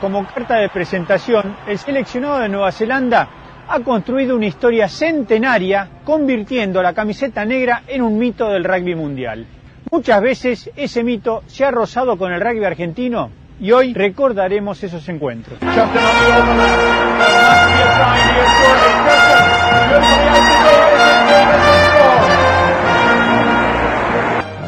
[0.00, 3.28] Como carta de presentación, el seleccionado de Nueva Zelanda
[3.68, 9.44] ha construido una historia centenaria convirtiendo la camiseta negra en un mito del rugby mundial.
[9.90, 13.28] Muchas veces ese mito se ha rozado con el rugby argentino
[13.60, 15.58] y hoy recordaremos esos encuentros.
[15.60, 15.90] Nueva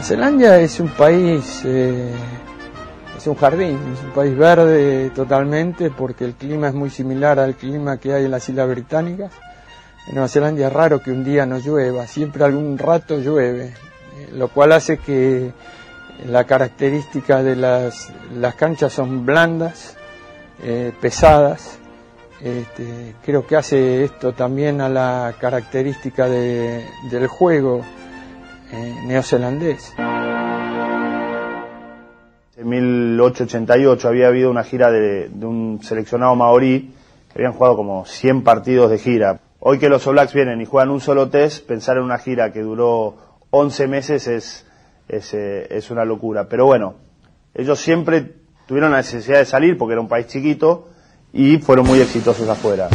[0.02, 2.12] Zelanda es un país, eh,
[3.20, 7.54] es un jardín, es un país verde totalmente porque el clima es muy similar al
[7.54, 9.30] clima que hay en las Islas Británicas.
[10.06, 13.74] En Nueva Zelanda es raro que un día no llueva, siempre algún rato llueve,
[14.16, 15.52] eh, lo cual hace que
[16.26, 19.96] la característica de las, las canchas son blandas,
[20.62, 21.78] eh, pesadas.
[22.40, 27.82] Este, creo que hace esto también a la característica de, del juego
[28.72, 29.92] eh, neozelandés.
[32.60, 36.92] En 1888 había habido una gira de, de, un seleccionado maorí
[37.32, 39.40] que habían jugado como 100 partidos de gira.
[39.60, 42.52] Hoy que los All Blacks vienen y juegan un solo test, pensar en una gira
[42.52, 43.16] que duró
[43.48, 44.66] 11 meses es,
[45.08, 46.50] es, eh, es una locura.
[46.50, 46.96] Pero bueno,
[47.54, 48.30] ellos siempre
[48.66, 50.88] tuvieron la necesidad de salir porque era un país chiquito
[51.32, 52.90] y fueron muy exitosos afuera.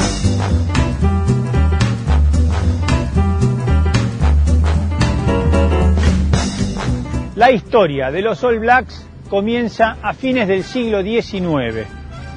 [7.36, 11.88] La historia de los All Blacks comienza a fines del siglo XIX,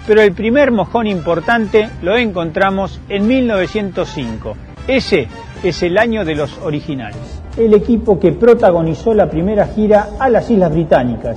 [0.07, 4.55] pero el primer mojón importante lo encontramos en 1905.
[4.87, 5.29] Ese
[5.63, 7.43] es el año de los originales.
[7.57, 11.37] El equipo que protagonizó la primera gira a las Islas Británicas.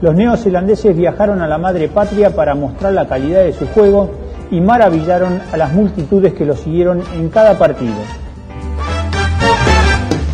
[0.00, 4.10] Los neozelandeses viajaron a la madre patria para mostrar la calidad de su juego
[4.50, 7.94] y maravillaron a las multitudes que lo siguieron en cada partido.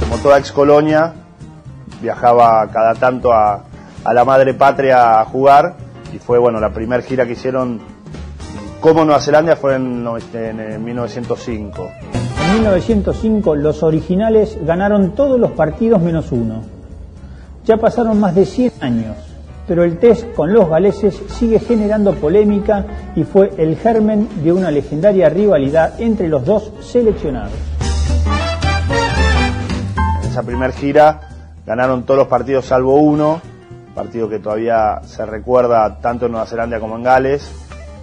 [0.01, 1.13] Como toda ex colonia,
[2.01, 3.65] viajaba cada tanto a,
[4.05, 5.77] a, la madre patria a jugar
[6.13, 7.81] y fue bueno la primera gira que hicieron
[8.81, 11.91] como Nueva Zelanda fue en, en, en 1905.
[12.47, 16.63] En 1905 los originales ganaron todos los partidos menos uno.
[17.65, 19.17] Ya pasaron más de 100 años,
[19.69, 24.71] pero el test con los galeses sigue generando polémica y fue el germen de una
[24.71, 27.53] legendaria rivalidad entre los dos seleccionados.
[30.23, 31.21] En esa primera gira
[31.67, 33.41] ganaron todos los partidos salvo uno,
[33.95, 37.53] partido que todavía se recuerda tanto en Nueva Zelanda como en Gales,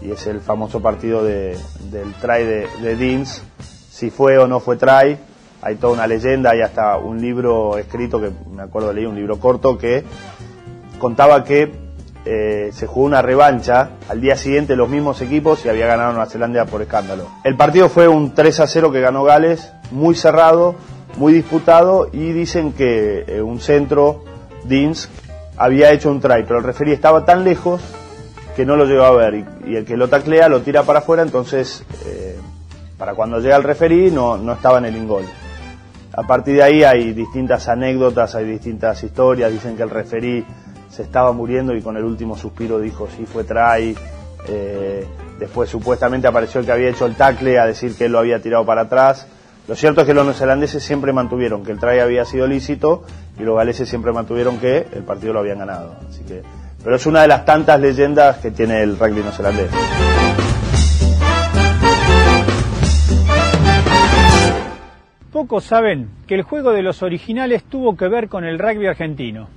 [0.02, 1.58] y es el famoso partido de,
[1.92, 3.44] del try de, de Deans.
[3.60, 5.18] Si fue o no fue try,
[5.62, 9.40] hay toda una leyenda, hay hasta un libro escrito que me acuerdo leí, un libro
[9.40, 10.04] corto que
[11.00, 11.88] contaba que
[12.26, 16.30] eh, se jugó una revancha al día siguiente los mismos equipos y había ganado Nueva
[16.30, 17.28] Zelanda por escándalo.
[17.44, 20.76] El partido fue un 3 a 0 que ganó Gales, muy cerrado,
[21.18, 24.26] muy disputado y dicen que eh, un centro,
[24.66, 25.10] Deans,
[25.58, 27.82] había hecho un try, pero el referí estaba tan lejos
[28.56, 31.24] que no lo llegó a ver y, el que lo taclea lo tira para afuera,
[31.24, 32.36] entonces eh,
[32.98, 35.26] para cuando llega el referí no, no estaba en el ingol.
[36.14, 40.44] A partir de ahí hay distintas anécdotas, hay distintas historias, dicen que el referí
[40.90, 43.96] se estaba muriendo y con el último suspiro dijo sí fue try.
[44.48, 45.06] Eh,
[45.38, 48.42] después supuestamente apareció el que había hecho el tackle a decir que él lo había
[48.42, 49.28] tirado para atrás.
[49.68, 53.04] Lo cierto es que los neozelandeses siempre mantuvieron que el try había sido lícito
[53.40, 55.96] y los galeses siempre mantuvieron que el partido lo habían ganado.
[56.08, 56.42] Así que,
[56.84, 59.72] pero es una de las tantas leyendas que tiene el rugby neozelandés.
[65.32, 69.50] Pocos saben que el juego de los originales tuvo que ver con el rugby argentino.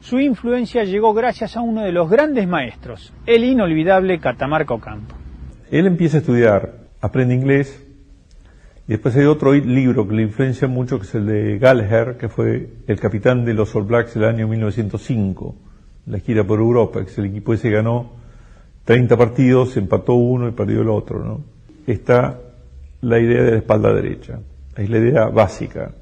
[0.00, 5.14] Su influencia llegó gracias a uno de los grandes maestros, el inolvidable Catamarco Campo.
[5.70, 7.86] Él empieza a estudiar, aprende inglés,
[8.90, 12.28] y después hay otro libro que le influencia mucho, que es el de Gallagher, que
[12.28, 15.54] fue el capitán de los All Blacks del año 1905,
[16.06, 18.10] la gira por Europa, que es el equipo ese ganó
[18.86, 21.24] 30 partidos, empató uno y perdió el otro.
[21.24, 21.40] ¿no?
[21.86, 22.40] Está
[23.02, 24.40] la idea de la espalda derecha,
[24.76, 25.92] es la idea básica,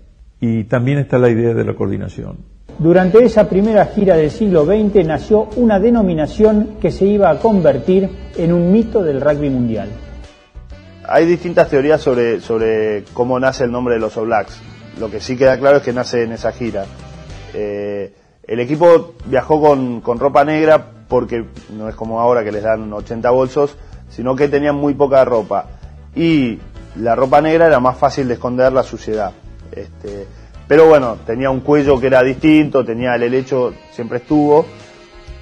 [0.41, 2.39] y también está la idea de la coordinación.
[2.79, 8.09] Durante esa primera gira del siglo XX nació una denominación que se iba a convertir
[8.39, 9.91] en un mito del rugby mundial.
[11.11, 14.61] Hay distintas teorías sobre, sobre cómo nace el nombre de los All Blacks.
[15.01, 16.85] Lo que sí queda claro es que nace en esa gira.
[17.55, 18.13] Eh,
[18.43, 22.93] el equipo viajó con, con, ropa negra porque no es como ahora que les dan
[22.93, 23.77] 80 bolsos,
[24.11, 25.67] sino que tenían muy poca ropa.
[26.15, 26.59] Y
[26.97, 29.33] la ropa negra era más fácil de esconder la suciedad.
[29.73, 30.27] Este,
[30.67, 34.67] pero bueno, tenía un cuello que era distinto, tenía el helecho, siempre estuvo.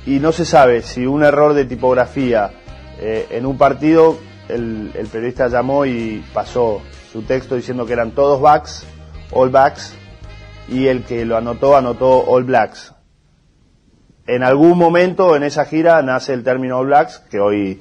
[0.06, 2.52] Y no se sabe si un error de tipografía
[3.00, 4.16] eh, en un partido,
[4.48, 6.80] el, el, periodista llamó y pasó
[7.12, 8.86] su texto diciendo que eran todos backs,
[9.32, 9.94] all backs,
[10.68, 12.92] y el que lo anotó, anotó all blacks.
[14.26, 17.80] en algún momento en esa gira nace el término All Blacks, que hoy,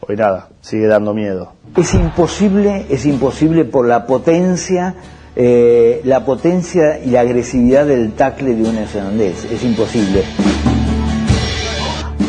[0.00, 1.52] hoy nada, sigue dando miedo.
[1.76, 4.94] Es imposible, es imposible por la potencia,
[5.34, 10.24] eh, la potencia y la agresividad del tackle de un neozelandés, es imposible.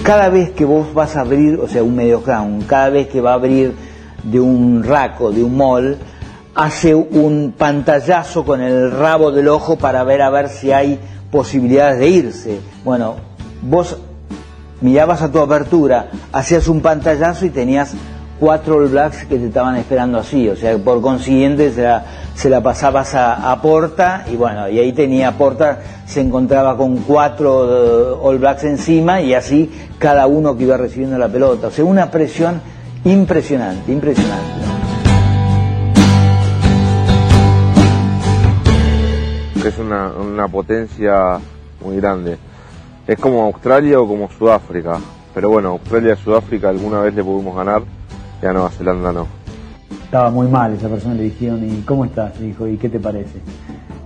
[0.10, 3.22] Cada vez que vos vas a abrir, o sea, un medio ground, cada vez que
[3.22, 3.76] va a abrir
[4.24, 6.00] de un raco, de un mall,
[6.56, 12.00] hace un pantallazo con el rabo del ojo para ver a ver si hay posibilidades
[12.00, 12.60] de irse.
[12.84, 13.18] Bueno,
[13.62, 14.00] vos
[14.82, 17.94] mirabas a tu apertura, hacías un pantallazo y tenías
[18.40, 22.50] cuatro All Blacks que te estaban esperando así, o sea, por consiguiente se la, se
[22.62, 28.38] pasabas a, Porta y bueno, y ahí tenía Porta, se encontraba con cuatro eh, All
[28.40, 32.62] Blacks encima y así cada uno que iba recibiendo la pelota, o sea, una presión
[33.04, 34.70] impresionante, impresionante.
[39.66, 41.38] Es una, una potencia
[41.84, 42.38] muy grande.
[43.06, 45.00] Es como Australia o como Sudáfrica.
[45.34, 47.84] Pero bueno, Australia y Sudáfrica alguna vez le pudimos ganar
[48.42, 49.28] y a Nueva Zelanda no.
[50.04, 52.40] Estaba muy mal, esa persona le dijeron, ¿y cómo estás?
[52.40, 53.40] Le dijo, ¿y qué te parece?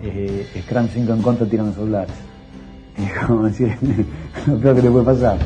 [0.01, 2.15] Eh, Scrum 5 en contra tiran los celulares.
[2.97, 3.75] Y como decir,
[4.47, 5.37] lo peor que le puede pasar.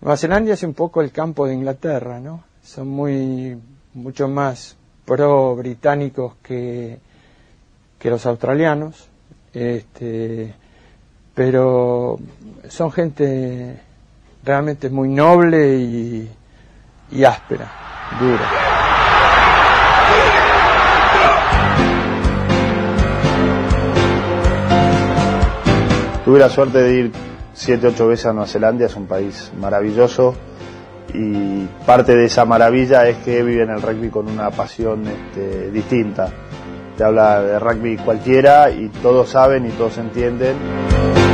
[0.00, 2.44] Nueva Zelanda es un poco el campo de Inglaterra, ¿no?
[2.62, 3.58] Son muy,
[3.94, 6.98] mucho más pro británicos que,
[7.98, 9.08] que los australianos,
[9.52, 10.54] este,
[11.34, 12.18] pero
[12.68, 13.80] son gente
[14.48, 16.30] realmente muy noble y,
[17.12, 17.70] y áspera,
[18.18, 18.48] dura.
[26.24, 27.12] Tuve la suerte de ir
[27.52, 30.34] siete, ocho veces a Nueva Zelanda, es un país maravilloso
[31.12, 36.32] y parte de esa maravilla es que viven el rugby con una pasión este, distinta.
[36.96, 41.27] Te habla de rugby cualquiera y todos saben y todos entienden.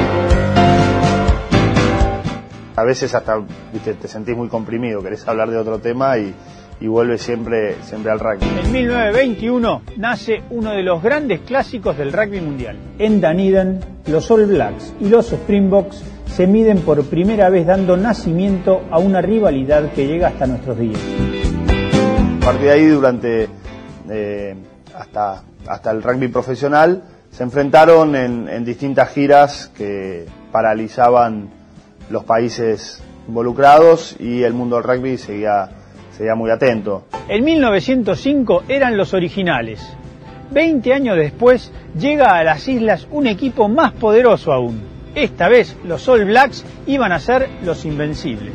[2.85, 3.43] A veces hasta
[3.83, 6.35] te sentís muy comprimido, querés hablar de otro tema y,
[6.83, 8.47] y vuelves siempre, siempre al rugby.
[8.63, 12.77] En 1921 nace uno de los grandes clásicos del rugby mundial.
[12.99, 18.83] En Dunedin, los All Blacks y los Springboks se miden por primera vez dando nacimiento
[18.91, 21.01] a una rivalidad que llega hasta nuestros días.
[22.43, 23.49] A partir de ahí, durante
[24.11, 24.55] eh,
[24.95, 31.64] hasta, hasta el rugby profesional, se enfrentaron en, en distintas giras que paralizaban
[32.11, 35.69] los países involucrados y el mundo del rugby seguía,
[36.17, 37.05] seguía muy atento.
[37.29, 39.81] En 1905 eran los originales.
[40.51, 46.09] Veinte años después llega a las islas un equipo más poderoso aún, esta vez los
[46.09, 48.55] All Blacks iban a ser los invencibles.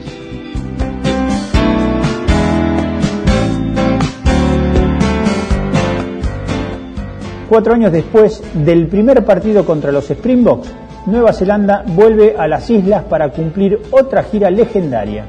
[7.47, 10.71] Cuatro años después del primer partido contra los Springboks,
[11.05, 15.25] Nueva Zelanda vuelve a las islas para cumplir otra gira legendaria.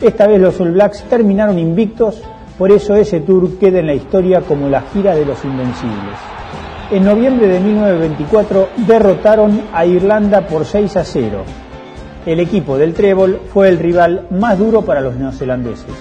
[0.00, 2.22] Esta vez los All Blacks terminaron invictos,
[2.56, 6.16] por eso ese tour queda en la historia como la gira de los invencibles.
[6.90, 11.44] En noviembre de 1924 derrotaron a Irlanda por 6 a 0.
[12.26, 15.94] El equipo del Trébol fue el rival más duro para los neozelandeses.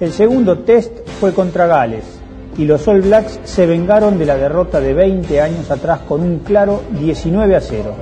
[0.00, 2.15] El segundo test fue contra Gales
[2.58, 6.38] y los All Blacks se vengaron de la derrota de 20 años atrás con un
[6.40, 7.94] claro 19 a 0.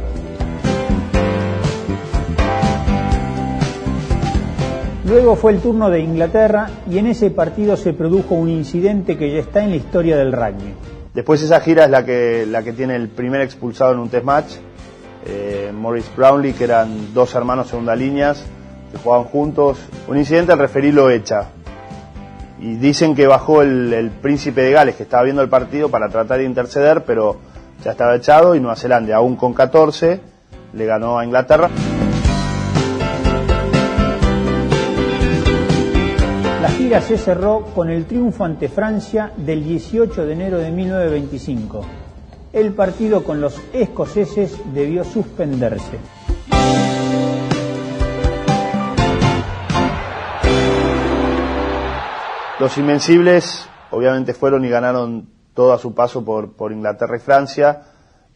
[5.06, 9.32] Luego fue el turno de Inglaterra y en ese partido se produjo un incidente que
[9.32, 10.74] ya está en la historia del rugby.
[11.12, 14.24] Después esa gira es la que, la que tiene el primer expulsado en un test
[14.24, 14.54] match,
[15.26, 18.44] eh, Morris Brownlee, que eran dos hermanos segunda líneas,
[18.90, 19.78] que jugaban juntos.
[20.08, 21.50] Un incidente, el referí lo echa.
[22.58, 26.38] Y dicen que bajó el, príncipe de Gales, que estaba viendo el partido, para tratar
[26.38, 27.36] de interceder, pero
[27.82, 30.20] ya estaba echado y Nueva Zelanda, aún con 14,
[30.72, 31.68] le ganó a Inglaterra.
[36.62, 41.84] La gira se cerró con el triunfo ante Francia del 18 de enero de 1925.
[42.52, 45.98] El partido con los escoceses debió suspenderse.
[52.64, 57.82] Los Invencibles obviamente fueron y ganaron todo a su paso por, Inglaterra y Francia.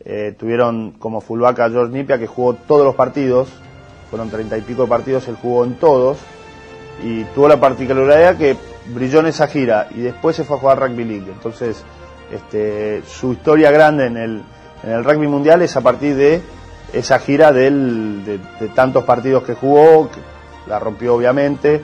[0.00, 3.48] Eh, tuvieron como fullback a George Nipia que jugó todos los partidos,
[4.10, 6.18] fueron treinta y pico de partidos, él jugó en todos
[7.02, 8.54] y tuvo la particularidad que
[8.94, 11.32] brilló en esa gira y después se fue a jugar Rugby League.
[11.32, 11.82] Entonces,
[12.30, 14.42] este, su historia grande en el,
[14.82, 16.42] en el rugby mundial es a partir de
[16.92, 18.38] esa gira de,
[18.74, 20.20] tantos partidos que jugó, que
[20.68, 21.80] la rompió obviamente,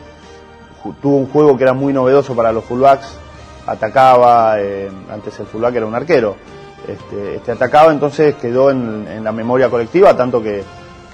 [1.01, 3.19] tuvo un juego que era muy novedoso para los fullbacks,
[3.67, 6.37] atacaba, eh, antes el fullback era un arquero,
[6.87, 10.63] este, este atacado, entonces quedó en, la memoria colectiva, tanto que,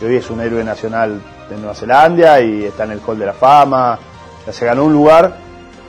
[0.02, 3.34] hoy es un héroe nacional de Nueva Zelanda y está en el Hall de la
[3.34, 3.98] Fama,
[4.46, 5.36] ya se ganó un lugar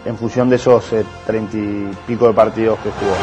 [0.05, 3.15] en función de esos eh, treinta y pico de partidos que jugó.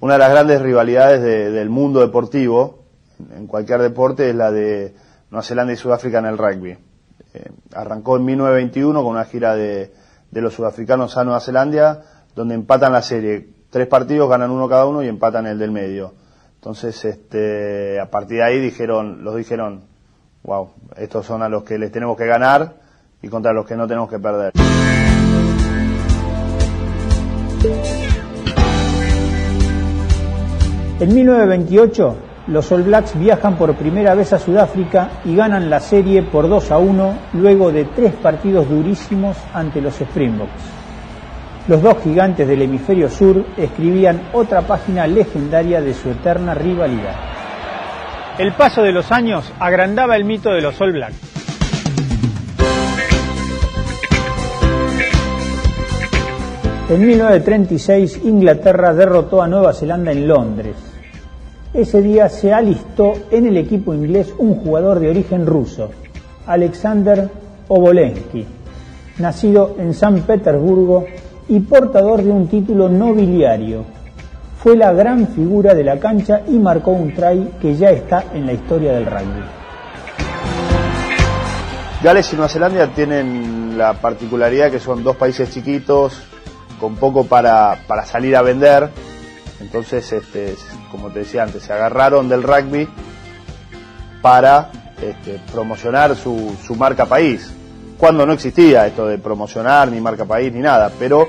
[0.00, 2.84] Una de las grandes rivalidades del mundo deportivo,
[3.36, 4.94] en cualquier deporte, es la de
[5.30, 6.76] Nueva Zelanda y Sudáfrica en el rugby.
[7.32, 9.92] Eh, arrancó en 1921 con una gira de,
[10.32, 12.02] los sudafricanos a Nueva Zelanda,
[12.34, 13.48] donde empatan la serie.
[13.70, 16.14] Tres partidos, ganan uno cada uno y empatan el del medio.
[16.56, 19.84] Entonces, este, a partir de ahí dijeron, los dijeron,
[20.42, 22.74] wow, estos son a los que les tenemos que ganar
[23.22, 24.52] y contra los que no tenemos que perder.
[30.98, 32.16] En 1928,
[32.50, 36.72] los All Blacks viajan por primera vez a Sudáfrica y ganan la serie por 2
[36.72, 40.50] a 1 luego de tres partidos durísimos ante los Springboks.
[41.68, 47.14] Los dos gigantes del hemisferio sur escribían otra página legendaria de su eterna rivalidad.
[48.36, 51.16] El paso de los años agrandaba el mito de los All Blacks.
[56.88, 60.89] En 1936 Inglaterra derrotó a Nueva Zelanda en Londres.
[61.72, 65.90] Ese día se alistó en el equipo inglés un jugador de origen ruso,
[66.46, 67.28] Alexander
[67.68, 68.44] Obolensky,
[69.18, 71.06] nacido en San Petersburgo
[71.48, 73.84] y portador de un título nobiliario,
[74.62, 78.44] fue la gran figura de la cancha y marcó un try que ya está en
[78.44, 79.42] la historia del rugby.
[82.02, 86.20] Gales y Nueva Zelanda tienen la particularidad que son dos países chiquitos,
[86.78, 88.90] con poco para, salir a vender.
[89.60, 90.56] Entonces, este,
[90.90, 92.88] como te decía antes, se agarraron del rugby
[94.22, 94.70] para
[95.02, 97.52] este, promocionar su, su marca país.
[97.98, 101.28] Cuando no existía esto de promocionar ni marca país ni nada, pero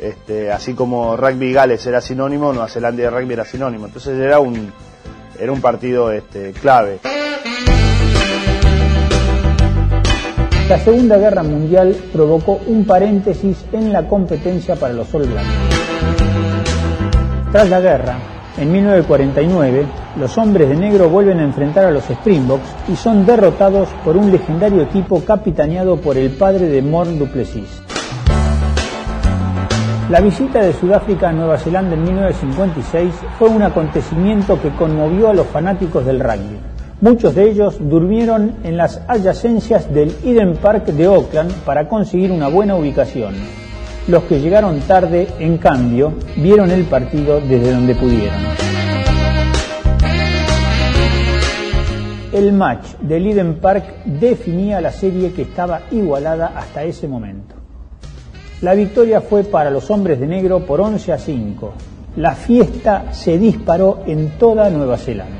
[0.00, 3.86] este, así como rugby Gales era sinónimo, Nueva Zelanda y rugby era sinónimo.
[3.86, 4.72] Entonces era un,
[5.38, 6.98] era un partido este, clave.
[10.68, 15.71] La Segunda Guerra Mundial provocó un paréntesis en la competencia para los All Blacks.
[17.52, 18.16] Tras la guerra,
[18.56, 19.84] en 1949,
[20.16, 24.32] los hombres de negro vuelven a enfrentar a los Springboks y son derrotados por un
[24.32, 27.82] legendario equipo capitaneado por el padre de Morn Duplessis.
[30.08, 35.34] La visita de Sudáfrica a Nueva Zelanda en 1956 fue un acontecimiento que conmovió a
[35.34, 36.58] los fanáticos del rugby.
[37.02, 42.48] Muchos de ellos durmieron en las adyacencias del Eden Park de Auckland para conseguir una
[42.48, 43.34] buena ubicación.
[44.08, 48.40] Los que llegaron tarde, en cambio, vieron el partido desde donde pudieron.
[52.32, 57.54] El match del Eden Park definía la serie que estaba igualada hasta ese momento.
[58.62, 61.72] La victoria fue para los hombres de negro por 11 a 5.
[62.16, 65.36] La fiesta se disparó en toda Nueva Zelanda.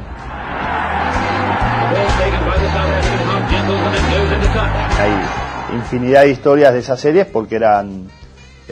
[4.98, 8.08] Hay infinidad de historias de esas series porque eran,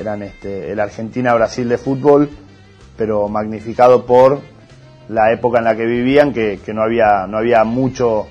[0.01, 2.31] eran este, el Argentina-Brasil de fútbol,
[2.97, 4.41] pero magnificado por
[5.09, 8.29] la época en la que vivían, que, no, había, no había mucho,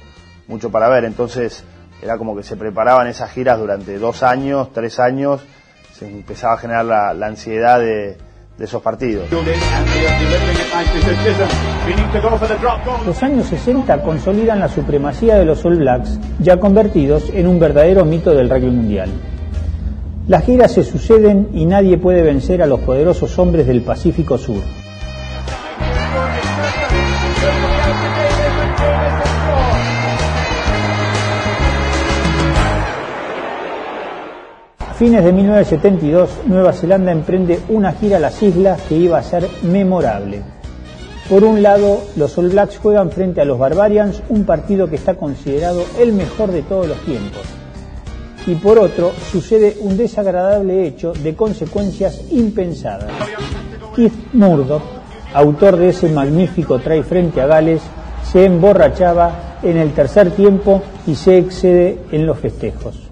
[0.48, 1.06] mucho para ver.
[1.06, 1.64] Entonces
[2.02, 5.46] era como que se preparaban esas giras durante dos años, tres años
[5.94, 8.18] se empezaba a generar la, ansiedad de,
[8.58, 9.30] esos partidos.
[13.06, 18.06] Los años 60 consolidan la supremacía de los All Blacks, ya convertidos en un verdadero
[18.06, 19.10] mito del rugby mundial.
[20.30, 24.62] Las giras se suceden y nadie puede vencer a los poderosos hombres del Pacífico Sur.
[35.00, 39.48] fines de 1972, Nueva Zelanda emprende una gira a las islas que iba a ser
[39.64, 40.42] memorable.
[41.30, 45.16] Por un lado, los All Blacks juegan frente a los Barbarians, un partido que está
[45.16, 47.59] considerado el mejor de todos los tiempos.
[48.48, 53.12] Y por otro, sucede un desagradable hecho de consecuencias impensadas.
[53.96, 54.82] Keith Murdoch,
[55.34, 57.82] autor de ese magnífico try frente a Gales,
[58.24, 63.10] se emborrachaba en el tercer tiempo y se excede en los festejos.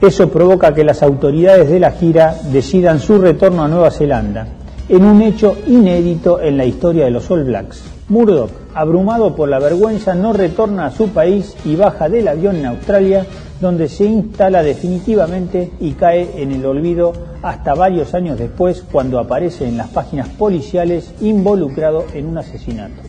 [0.00, 4.46] Eso provoca que las autoridades de la gira decidan su retorno a Nueva Zelanda,
[4.88, 7.99] en un hecho inédito en la historia de los All Blacks.
[8.10, 12.66] Murdoch, abrumado por la vergüenza, no retorna a su país y baja del avión en
[12.66, 13.24] Australia,
[13.60, 19.68] donde se instala definitivamente y cae en el olvido hasta varios años después, cuando aparece
[19.68, 23.00] en las páginas policiales involucrado en un asesinato.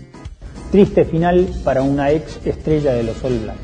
[0.71, 3.59] Triste final para una ex estrella de los All Blacks.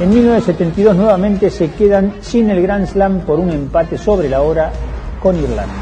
[0.00, 4.72] En 1972 nuevamente se quedan sin el Grand Slam por un empate sobre la hora
[5.20, 5.74] con Irlanda.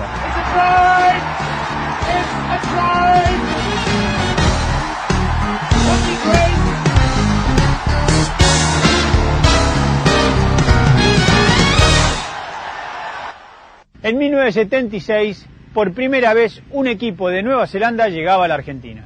[14.03, 19.05] En 1976, por primera vez, un equipo de Nueva Zelanda llegaba a la Argentina.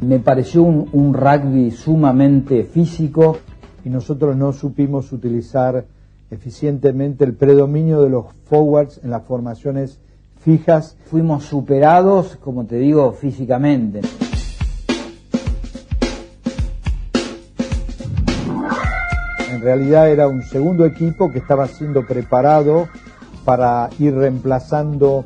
[0.00, 3.38] Me pareció un, un rugby sumamente físico
[3.84, 5.84] y nosotros no supimos utilizar
[6.30, 9.98] eficientemente el predominio de los forwards en las formaciones
[10.40, 10.96] fijas.
[11.06, 14.00] Fuimos superados, como te digo, físicamente.
[19.50, 22.88] En realidad era un segundo equipo que estaba siendo preparado
[23.44, 25.24] para ir reemplazando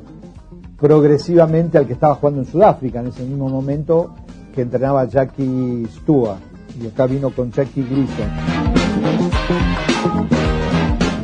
[0.81, 4.15] progresivamente al que estaba jugando en Sudáfrica en ese mismo momento
[4.55, 6.39] que entrenaba Jackie Stewart
[6.81, 8.31] y acá vino con Jackie Gleason.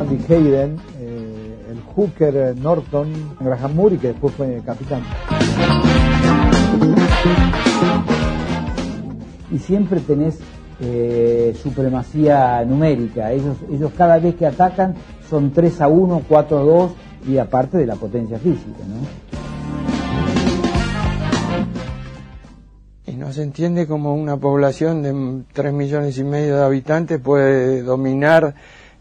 [0.01, 5.03] Andy Hayden, eh, el hooker Norton, Graham Murray que después fue capitán.
[9.53, 10.39] Y siempre tenés
[10.81, 13.31] eh, supremacía numérica.
[13.31, 14.95] Ellos, ellos cada vez que atacan
[15.29, 16.93] son 3 a 1, 4 a 2
[17.29, 18.79] y aparte de la potencia física.
[18.89, 19.07] ¿no?
[23.13, 27.83] Y no se entiende cómo una población de 3 millones y medio de habitantes puede
[27.83, 28.55] dominar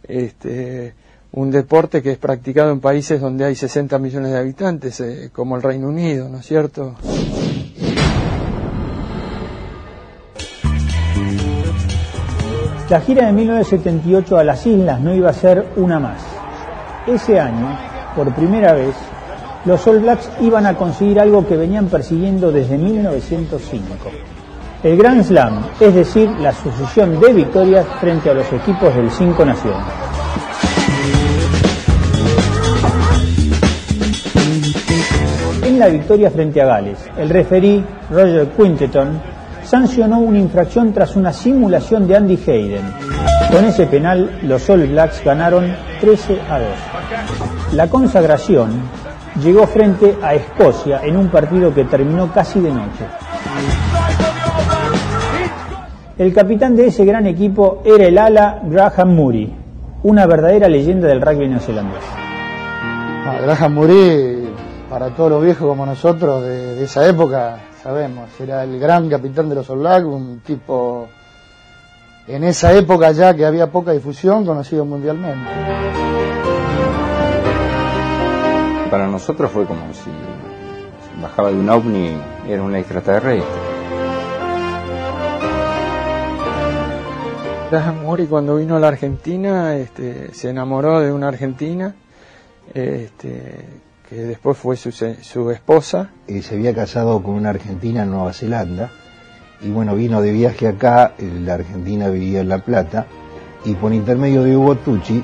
[0.10, 0.94] este,
[1.32, 5.56] un deporte que es practicado en países donde hay 60 millones de habitantes, eh, como
[5.56, 6.96] el Reino Unido, ¿no es cierto?
[12.90, 16.24] La gira de 1978 a las islas no iba a ser una más.
[17.06, 17.78] Ese año,
[18.16, 18.96] por primera vez,
[19.66, 23.86] los All Blacks iban a conseguir algo que venían persiguiendo desde 1905.
[24.82, 29.46] El Grand Slam, es decir, la sucesión de victorias frente a los equipos del Cinco
[29.46, 29.99] Naciones.
[35.80, 39.22] La victoria frente a Gales, el referí Roger Quinteton
[39.64, 42.84] sancionó una infracción tras una simulación de Andy Hayden.
[43.50, 46.68] Con ese penal, los All Blacks ganaron 13 a 2.
[47.76, 48.72] La consagración
[49.42, 53.06] llegó frente a Escocia en un partido que terminó casi de noche.
[56.18, 59.56] El capitán de ese gran equipo era el ala Graham Murray,
[60.04, 62.04] una verdadera leyenda del rugby neozelandés.
[63.26, 64.39] Ah, Graham Murray,
[64.90, 69.50] para todos los viejos como nosotros de, de esa época, sabemos, era el gran capitán
[69.50, 71.08] de los All Blacks, un tipo
[72.28, 75.50] en esa época ya que había poca difusión, conocido mundialmente.
[78.90, 80.10] Para nosotros fue como si,
[81.22, 83.44] bajaba de un ovni, era un extraterrestre.
[87.70, 91.94] Graham Murray cuando vino a la Argentina este, se enamoró de una argentina
[92.74, 93.66] este,
[94.10, 96.12] que después fue su, su esposa.
[96.28, 98.90] Eh, se había casado con una argentina en Nueva Zelanda
[99.62, 103.08] y bueno, vino de viaje acá, eh, la Argentina vivía en La Plata
[103.66, 105.22] y por intermedio de Hugo Tucci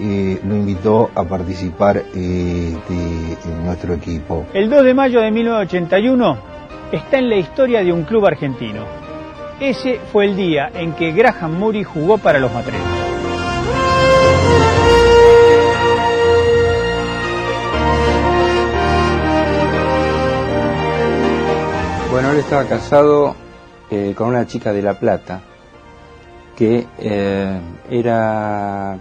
[0.00, 4.46] eh, lo invitó a participar eh, de, en nuestro equipo.
[4.52, 6.38] El 2 de mayo de 1981
[6.92, 8.84] está en la historia de un club argentino.
[9.60, 13.01] Ese fue el día en que Graham Murray jugó para los matreros.
[22.42, 23.36] Estaba casado
[23.88, 25.42] eh, con una chica de La Plata
[26.56, 28.98] que eh, era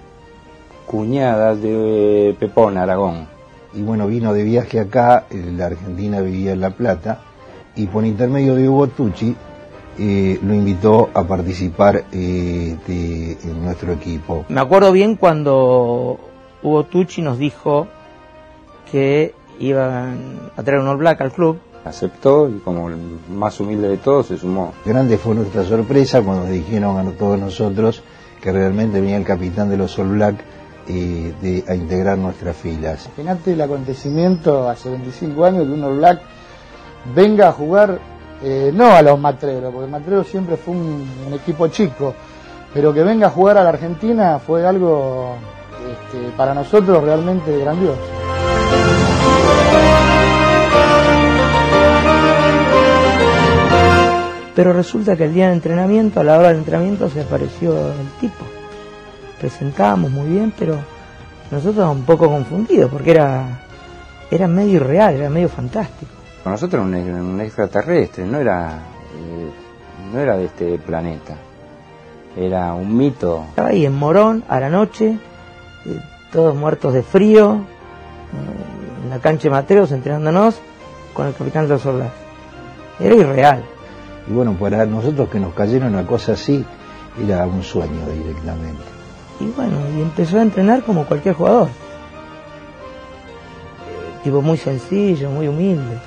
[0.86, 3.27] cuñada de Pepón Aragón.
[3.73, 7.21] Y bueno, vino de viaje acá, eh, la Argentina vivía en La Plata
[7.75, 9.36] y por intermedio de Hugo Tucci
[9.97, 14.45] eh, lo invitó a participar eh, de, en nuestro equipo.
[14.49, 16.19] Me acuerdo bien cuando
[16.62, 17.88] Hugo Tucci nos dijo
[18.91, 21.60] que iban a traer un All Black al club.
[21.84, 22.98] Aceptó y como el
[23.30, 24.74] más humilde de todos se sumó.
[24.86, 28.04] Grande fue nuestra sorpresa cuando nos dijeron a todos nosotros
[28.41, 30.36] que realmente venía el capitán de los All Black
[30.88, 33.08] eh, de, a integrar nuestras filas.
[33.17, 36.22] Imagínate el acontecimiento hace 25 años que un All Black
[37.15, 38.00] venga a jugar
[38.44, 42.15] eh, no a los matreros, porque Matreros siempre fue un, un, equipo chico,
[42.74, 45.36] pero que venga a jugar a la Argentina fue algo
[45.82, 48.20] este, para nosotros realmente grandioso.
[54.55, 58.09] Pero resulta que el día de entrenamiento, a la hora del entrenamiento, se apareció el
[58.19, 58.43] tipo.
[59.39, 60.77] Presentábamos muy bien, pero
[61.49, 63.61] nosotros un poco confundidos, porque era,
[64.29, 66.11] era medio irreal, era medio fantástico.
[66.43, 68.79] Para nosotros era un, un extraterrestre, no era,
[69.15, 69.51] eh,
[70.13, 71.35] no era de este planeta.
[72.35, 73.45] era un mito.
[73.49, 75.17] Estaba ahí en Morón, a la noche,
[75.85, 75.99] eh,
[76.31, 80.59] todos muertos de frío, eh, en la cancha de Mateos entrenándonos
[81.13, 81.83] con el capitán de los.
[82.99, 83.63] Era irreal.
[84.27, 86.63] Y bueno, para nosotros que nos cayera una cosa así,
[87.23, 88.84] era un sueño directamente.
[89.39, 91.67] Y bueno, y empezó a entrenar como cualquier jugador.
[91.67, 91.71] Eh,
[94.23, 95.97] Tipo muy sencillo, muy humilde.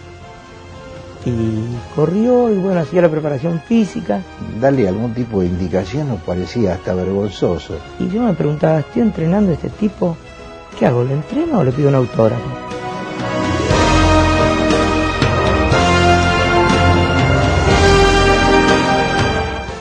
[1.26, 1.64] Y
[1.96, 4.20] corrió y bueno, hacía la preparación física.
[4.60, 7.74] Darle algún tipo de indicación nos parecía hasta vergonzoso.
[7.98, 10.16] Y yo me preguntaba, estoy entrenando a este tipo,
[10.78, 11.02] ¿qué hago?
[11.02, 12.42] ¿Le entreno o le pido un autógrafo?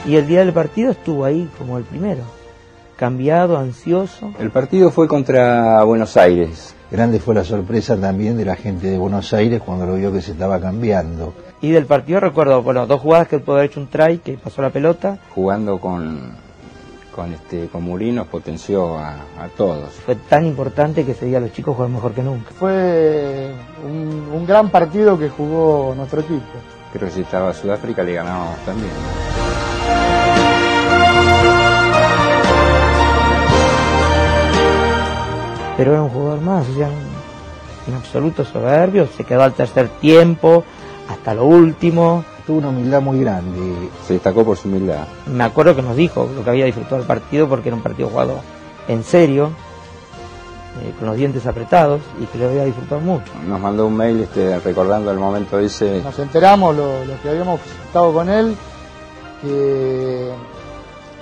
[0.06, 2.22] Y el día del partido estuvo ahí como el primero,
[2.96, 4.32] cambiado, ansioso.
[4.38, 6.74] El partido fue contra Buenos Aires.
[6.90, 10.20] Grande fue la sorpresa también de la gente de Buenos Aires cuando lo vio que
[10.20, 11.32] se estaba cambiando.
[11.62, 14.60] Y del partido recuerdo, bueno, dos jugadas que pudo haber hecho un try, que pasó
[14.60, 15.18] la pelota.
[15.34, 16.32] Jugando con,
[17.14, 19.88] con, este, con Murinos potenció a, a todos.
[20.04, 22.50] Fue tan importante que ese día los chicos juegan mejor que nunca.
[22.58, 23.52] Fue
[23.84, 26.44] un, un gran partido que jugó nuestro equipo.
[26.92, 28.92] Creo que si estaba Sudáfrica le ganábamos también.
[35.76, 39.88] Pero era un jugador más, o sea, un, un absoluto soberbio, se quedó al tercer
[40.00, 40.64] tiempo,
[41.08, 42.24] hasta lo último.
[42.46, 43.88] Tuvo una humildad muy grande.
[44.06, 45.06] Se destacó por su humildad.
[45.26, 48.10] Me acuerdo que nos dijo lo que había disfrutado el partido porque era un partido
[48.10, 48.40] jugado
[48.86, 49.50] en serio,
[50.82, 53.32] eh, con los dientes apretados y que lo había disfrutado mucho.
[53.46, 56.02] Nos mandó un mail este, recordando el momento ese.
[56.02, 58.54] Nos enteramos, los lo que habíamos estado con él,
[59.40, 60.30] que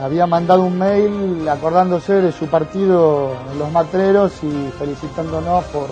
[0.02, 5.88] había mandado un mail acordándose de su partido en los matreros y felicitándonos por,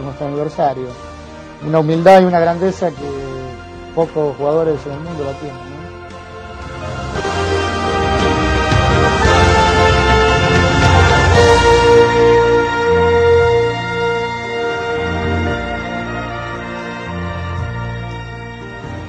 [0.00, 0.86] nuestro aniversario.
[1.66, 2.96] Una humildad y una grandeza que
[3.94, 5.68] pocos jugadores en el mundo la tienen.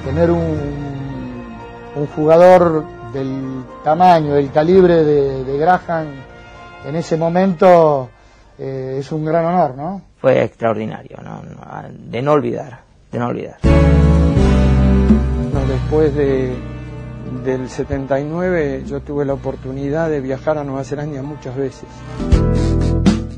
[0.04, 3.49] Tener un jugador del
[3.82, 6.08] tamaño, del calibre de, de Graham
[6.84, 8.10] en ese momento
[8.58, 10.02] eh, es un gran honor, ¿no?
[10.18, 11.42] Fue extraordinario, ¿no?
[11.42, 13.56] No, de no olvidar, de no olvidar.
[15.68, 16.54] Después de,
[17.44, 21.88] del 79 yo tuve la oportunidad de viajar a Nueva Zelanda muchas veces.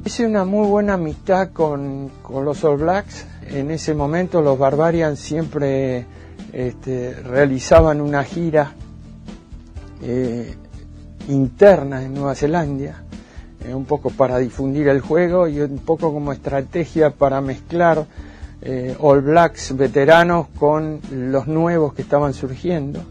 [0.04, 3.26] Hice una muy buena amistad con, con los All Blacks.
[3.48, 6.04] En ese momento los Barbarians siempre
[6.52, 8.72] este, realizaban una gira
[10.02, 10.54] eh,
[11.28, 13.02] interna en Nueva Zelanda,
[13.64, 18.06] eh, un poco para difundir el juego y un poco como estrategia para mezclar
[18.60, 23.02] eh, All Blacks veteranos con los nuevos que estaban surgiendo.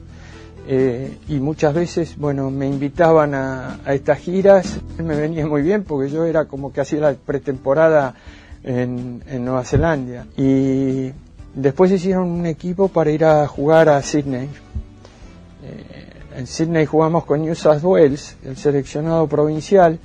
[0.68, 5.84] Eh, y muchas veces, bueno, me invitaban a, a, estas giras, me venía muy bien
[5.84, 8.16] porque yo era como que hacía la pretemporada
[8.64, 10.26] en, en Nueva Zelanda.
[10.38, 11.12] Y
[11.56, 14.50] después hicieron un equipo para ir a jugar a Sydney.
[16.36, 20.00] En Sydney jugamos con New South Wales, el seleccionado provincial,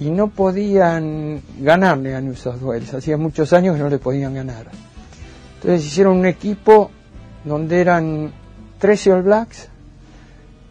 [0.00, 2.92] y no podían ganarle a New South Wales.
[2.94, 4.66] Hacía muchos años que no le podían ganar.
[5.56, 6.90] Entonces hicieron un equipo
[7.44, 8.32] donde eran
[8.78, 9.68] 13 All Blacks,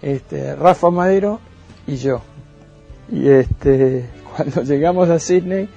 [0.01, 1.39] este, Rafa Madero
[1.87, 2.21] y yo.
[3.11, 5.69] Y este, cuando llegamos a Sydney,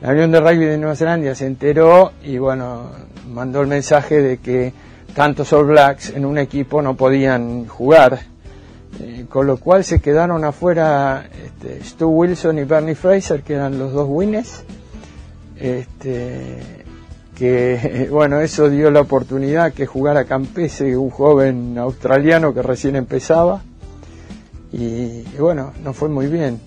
[0.00, 2.90] la Unión de Rugby de Nueva Zelanda se enteró y bueno,
[3.28, 4.72] mandó el mensaje de que
[5.14, 8.20] tantos All Blacks en un equipo no podían jugar.
[9.00, 13.78] Eh, con lo cual se quedaron afuera este, Stu Wilson y Bernie Fraser, que eran
[13.78, 14.64] los dos winners.
[15.56, 16.84] Este,
[17.36, 23.62] que bueno, eso dio la oportunidad que jugara Campese, un joven australiano que recién empezaba.
[24.72, 26.60] Y, y bueno, nos fue muy bien.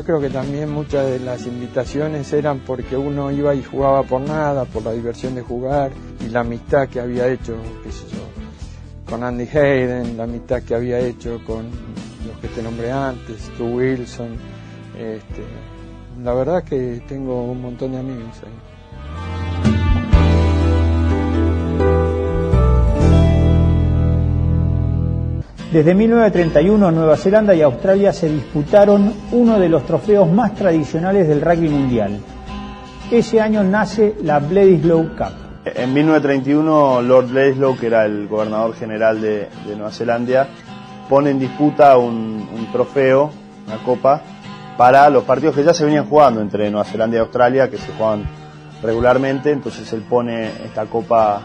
[0.00, 4.22] Yo creo que también muchas de las invitaciones eran porque uno iba y jugaba por
[4.22, 5.92] nada, por la diversión de jugar
[6.24, 8.06] y la amistad que había hecho, qué sé
[9.04, 11.66] con Andy Hayden, la amistad que había hecho con
[12.26, 14.38] los que te nombré antes, Stu Wilson.
[14.96, 15.44] Este,
[16.24, 18.69] la verdad que tengo un montón de amigos ahí.
[25.72, 31.40] Desde 1931 Nueva Zelanda y Australia se disputaron uno de los trofeos más tradicionales del
[31.40, 32.18] rugby mundial.
[33.08, 35.32] Ese año nace la Bledisloe Cup.
[35.64, 40.48] En 1931 Lord Bledisloe, que era el gobernador general de, Nueva Zelanda,
[41.08, 43.30] pone en disputa un, un, trofeo,
[43.68, 44.22] una copa,
[44.76, 47.92] para los partidos que ya se venían jugando entre Nueva Zelanda y Australia, que se
[47.92, 48.24] jugaban
[48.82, 51.42] regularmente, entonces él pone esta copa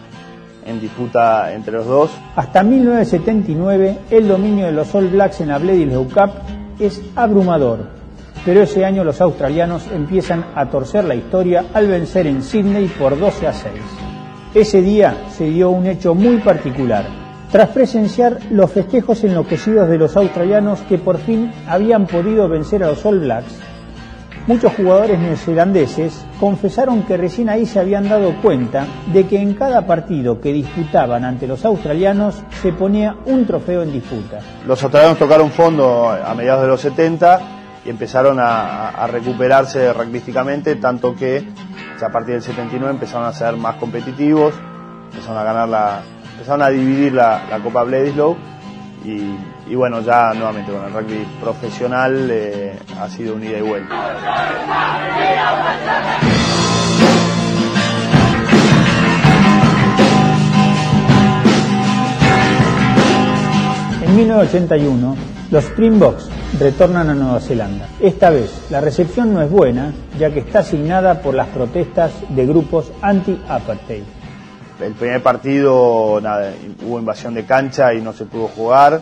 [0.66, 2.10] en disputa entre los dos.
[2.34, 6.30] Hasta 1979, el dominio de los All Blacks en la Bledisloe Cup
[6.78, 7.86] es abrumador,
[8.44, 13.18] pero ese año los australianos empiezan a torcer la historia al vencer en Sydney por
[13.18, 13.72] 12 a 6.
[14.54, 17.04] Ese día se dio un hecho muy particular.
[17.50, 22.88] Tras presenciar los festejos enloquecidos de los australianos que por fin habían podido vencer a
[22.88, 23.60] los All Blacks,
[24.46, 29.86] muchos jugadores neozelandeses confesaron que recién ahí se habían dado cuenta de que en cada
[29.86, 34.40] partido que disputaban ante los australianos se ponía un trofeo en disputa.
[34.66, 37.40] Los australianos tocaron fondo a mediados de los 70
[37.84, 41.46] y empezaron a, recuperarse rugbyísticamente, tanto que
[42.00, 44.54] a partir del 79 empezaron a ser más competitivos,
[45.12, 46.00] empezaron a ganar la,
[46.32, 48.36] empezaron a dividir la, Copa Bledisloe
[49.04, 53.94] y, bueno, ya nuevamente con el rugby profesional eh, ha sido un ida y vuelta.
[64.02, 65.16] En 1981,
[65.50, 66.28] los Springboks
[66.58, 67.88] retornan a Nueva Zelanda.
[68.00, 72.46] Esta vez la recepción no es buena, ya que está asignada por las protestas de
[72.46, 74.04] grupos anti-apartheid.
[74.80, 75.74] El primer partido
[76.16, 79.00] hubo invasión de cancha y no se pudo jugar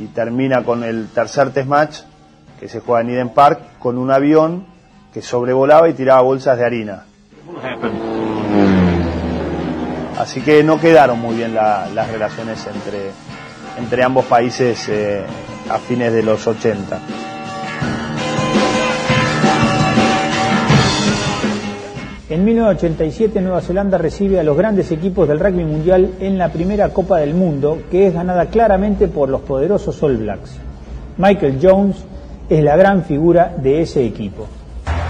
[0.00, 1.98] y termina con el tercer test match
[2.58, 4.64] que se juega en Eden Park con un avión
[5.12, 7.04] que sobrevolaba y tiraba bolsas de harina.
[10.18, 13.10] Así que no quedaron muy bien las relaciones entre,
[13.78, 15.24] entre ambos países eh,
[15.68, 17.31] a fines de los 80.
[22.32, 26.88] En 1987 Nueva Zelanda recibe a los grandes equipos del rugby mundial en la primera
[26.88, 30.56] Copa del Mundo, que es ganada claramente por los poderosos All Blacks.
[31.18, 31.96] Michael Jones
[32.48, 34.46] es la gran figura de ese equipo.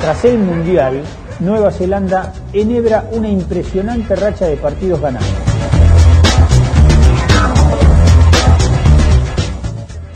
[0.00, 1.00] Tras el Mundial,
[1.38, 5.30] Nueva Zelanda enhebra una impresionante racha de partidos ganados.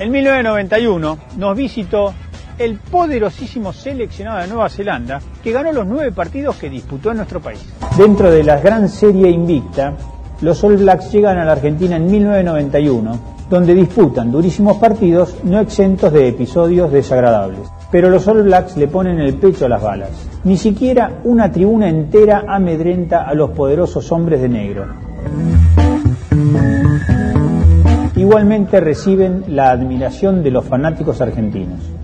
[0.00, 2.14] En 1991 nos visitó
[2.58, 7.40] el poderosísimo seleccionado de Nueva Zelanda, que ganó los nueve partidos que disputó en nuestro
[7.40, 7.64] país.
[7.96, 9.94] Dentro de la gran serie invicta,
[10.40, 16.12] los All Blacks llegan a la Argentina en 1991, donde disputan durísimos partidos no exentos
[16.12, 17.60] de episodios desagradables.
[17.90, 20.10] Pero los All Blacks le ponen el pecho a las balas.
[20.44, 24.86] Ni siquiera una tribuna entera amedrenta a los poderosos hombres de negro.
[28.16, 31.95] Igualmente reciben la admiración de los fanáticos argentinos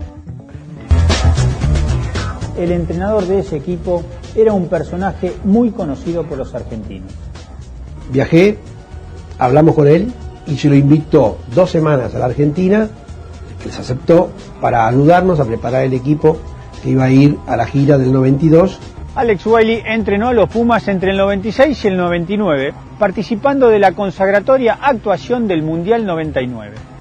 [2.57, 4.03] el entrenador de ese equipo
[4.35, 7.13] era un personaje muy conocido por los argentinos.
[8.11, 8.59] Viajé,
[9.39, 10.13] hablamos con él
[10.47, 12.89] y se lo invitó dos semanas a la Argentina,
[13.61, 16.39] que les aceptó, para ayudarnos a preparar el equipo
[16.83, 18.79] que iba a ir a la gira del 92.
[19.15, 23.93] Alex Wiley entrenó a los Pumas entre el 96 y el 99, participando de la
[23.93, 26.92] consagratoria actuación del Mundial 99.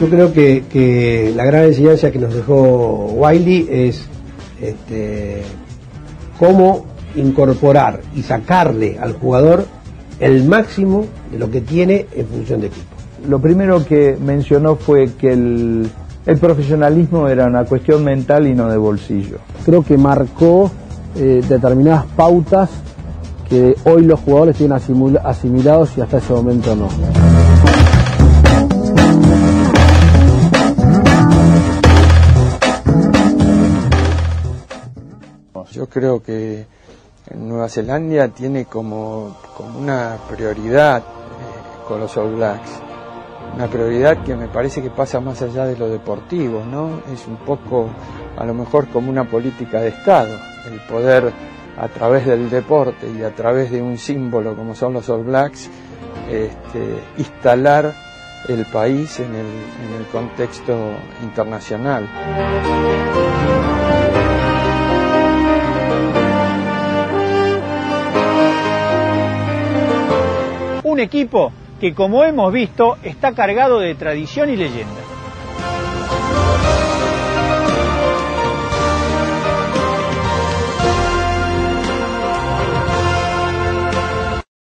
[0.00, 4.06] Yo creo que, la gran enseñanza que nos dejó Wiley es
[4.60, 5.42] este,
[6.38, 9.66] cómo incorporar y sacarle al jugador
[10.20, 12.86] el máximo de lo que tiene en función de equipo.
[13.28, 15.90] Lo primero que mencionó fue que el,
[16.40, 19.38] profesionalismo era una cuestión mental y no de bolsillo.
[19.64, 20.70] Creo que marcó
[21.16, 22.70] eh, determinadas pautas
[23.48, 24.78] que hoy los jugadores tienen
[25.24, 27.47] asimilados y hasta ese momento no.
[35.90, 36.66] Creo que
[37.34, 39.36] Nueva Zelanda tiene como,
[39.78, 42.70] una prioridad eh, con los All Blacks,
[43.54, 47.02] una prioridad que me parece que pasa más allá de lo deportivo, ¿no?
[47.12, 47.88] Es un poco,
[48.36, 50.36] a lo mejor, como una política de Estado,
[50.70, 51.32] el poder
[51.78, 55.68] a través del deporte y a través de un símbolo como son los All Blacks,
[56.30, 57.94] este, instalar
[58.48, 60.76] el país en el contexto
[61.22, 62.08] internacional.
[70.98, 75.17] Un equipo que como hemos visto está cargado de tradición y leyenda.